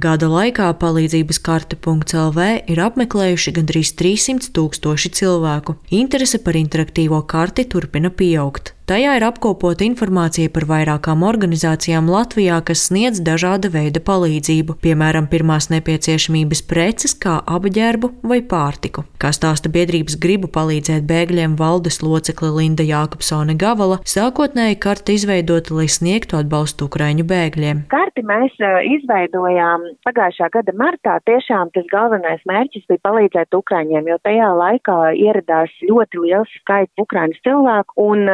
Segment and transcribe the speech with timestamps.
[0.00, 5.76] Gada laikā palīdzības karte.lv ir apmeklējuši gandrīz 300 tūkstoši cilvēku.
[5.98, 8.72] Interese par interaktīvo karti turpina pieaugt.
[8.90, 15.68] Tajā ir apkopota informācija par vairākām organizācijām Latvijā, kas sniedz dažāda veida palīdzību, piemēram, pirmās
[15.70, 19.04] nepieciešamības preces, kā apģērbu vai pārtiku.
[19.22, 25.86] Kā stāsta biedrības gribu palīdzēt bēgļiem valdes locekle Linda Jākapsone Gavala, sākotnēji karta izveidota, lai
[25.86, 27.86] sniegtu atbalstu Ukraiņu bēgļiem.
[28.20, 28.56] Karti mēs
[29.00, 31.16] izveidojām pagājušā gada martā.
[31.24, 37.40] Tiešām tas galvenais mērķis bija palīdzēt Ukraiņiem, jo tajā laikā ieradās ļoti liels skaits Ukraiņas
[37.46, 38.28] cilvēku un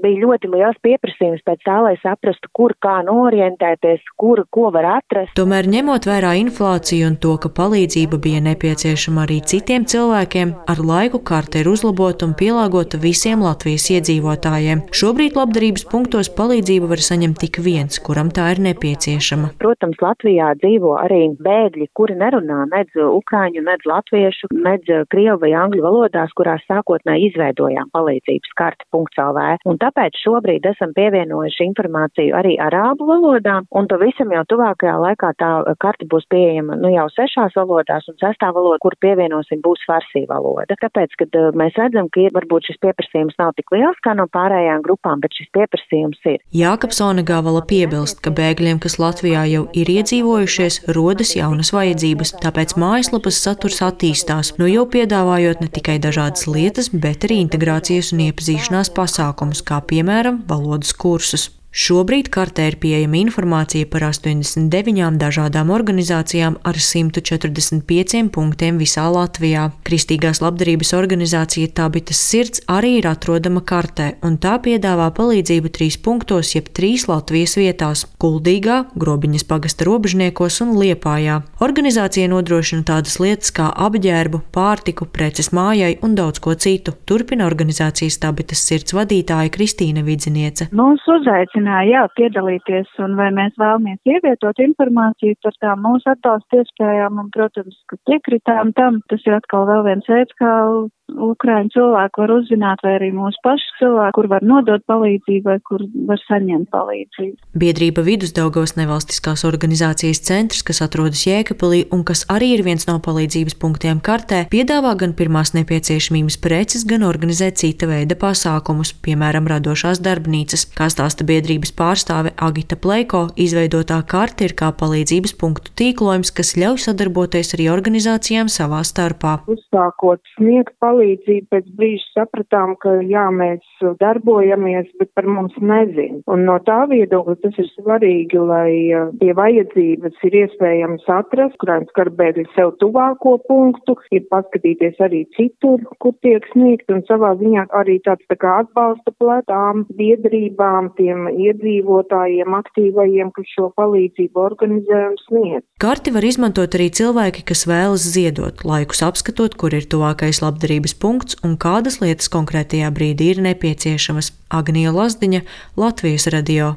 [0.00, 5.34] bija ļoti liels pieprasījums pēc tā, lai saprastu, kur kā norientēties, kur ko var atrast.
[5.36, 11.20] Tomēr ņemot vērā inflāciju un to, ka palīdzība bija nepieciešama arī citiem cilvēkiem, ar laiku
[11.20, 14.86] karte ir uzlabota un pielāgota visiem Latvijas iedzīvotājiem.
[14.88, 19.17] Šobrīd labdarības punktos palīdzību var saņemt tik viens, kuram tā ir nepieciešama.
[19.62, 25.84] Protams, Latvijā dzīvo arī bēgļi, kuri nerunā nedz ukraiņu, nedz latviešu, nedz krievu vai angļu
[25.84, 29.48] valodās, kurās sākotnēji izveidojām palīdzības karti.lv.
[29.68, 35.30] Un un tāpēc šobrīd esam pievienojuši informāciju arī arābu valodā, un pavisam jau tuvākajā laikā
[35.38, 35.50] tā
[35.82, 40.74] karta būs pieejama nu jau sešās valodās, un sestā valoda, kur pievienosim, būs farsī valoda.
[40.82, 44.82] Tāpēc, kad uh, mēs redzam, ka varbūt šis pieprasījums nav tik liels kā no pārējām
[44.86, 46.42] grupām, bet šis pieprasījums ir.
[46.54, 53.42] Jākapsone Gāvala piebilst, ka bēgļiem, kas Latvijā jau ir iedzīvojušies, rodas jaunas vajadzības, tāpēc mājaslapas
[53.44, 59.64] saturs attīstās, nu jau piedāvājot ne tikai dažādas lietas, bet arī integrācijas un iepazīšanās pasākumus,
[59.66, 61.50] kā piemēram valodas kursus.
[61.68, 69.66] Šobrīd kartē ir pieejama informācija par 89 dažādām organizācijām ar 145 punktiem visā Latvijā.
[69.84, 76.54] Kristīgās labdarības organizācija Tabitas sirds arī ir atrodama kartē, un tā piedāvā palīdzību trīs punktos,
[76.56, 81.42] jeb trīs Latvijas vietās- Kuldīgā, Grobiņas pagasta robežniekos un Liepājā.
[81.60, 86.96] Organizācija nodrošina tādas lietas kā apģērbu, pārtiku, preces mājai un daudz ko citu.
[87.04, 90.72] Turpina organizācijas Tabitas sirds vadītāja Kristīna Vidziniece.
[90.72, 91.20] Mūsu
[91.58, 97.18] uzaicināja aicināja jā, piedalīties un vai mēs vēlamies ievietot informāciju par tām mūsu atbalsta iespējām
[97.18, 99.00] un, protams, ka piekritām tam.
[99.08, 103.68] Tas ir atkal vēl viens veids, kā Ukraiņu cilvēku var uzzināt, vai arī mūsu pašu
[103.80, 107.36] cilvēku, kur var nodot palīdzību vai kur var saņemt palīdzību.
[107.58, 113.56] Biedrība Vidusdaugos nevalstiskās organizācijas centrs, kas atrodas Jēkabelī un kas arī ir viens no palīdzības
[113.62, 120.68] punktiem kartē, piedāvā gan pirmās nepieciešamības preces, gan organizē cita veida pasākumus, piemēram, radošās darbnīcas.
[120.78, 126.84] Kā stāsta biedrības pārstāve Agita Pleiko, izveidotā karte ir kā palīdzības punktu tīklojums, kas ļauj
[126.84, 129.38] sadarboties arī organizācijām savā starpā.
[129.48, 133.62] Uzsākot sniegt palīdzību, palīdzību pēc brīža sapratām, ka jā, mēs
[134.00, 136.22] darbojamies, bet par mums nezin.
[136.26, 138.72] Un no tā viedokļa tas ir svarīgi, lai
[139.20, 145.82] pie vajadzības ir iespējams atrast, kurām skar bēgļi sev tuvāko punktu, ir paskatīties arī citur,
[146.02, 152.56] kur tiek sniegt, un savā ziņā arī tāds tā kā atbalsta platām biedrībām, tiem iedzīvotājiem,
[152.58, 155.66] aktīvajiem, kas šo palīdzību organizē un sniedz.
[155.82, 161.00] Karti var izmantot arī cilvēki, kas vēlas ziedot, laikus apskatot, kur ir tuvākais labdarības darbības
[161.00, 164.32] punkts un kādas lietas konkrētajā brīdī ir nepieciešamas.
[164.48, 165.42] Agnija Lazdiņa,
[165.76, 166.76] Latvijas radio.